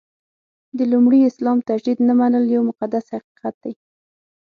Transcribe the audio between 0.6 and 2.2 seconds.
د لومړي اسلام تجدید نه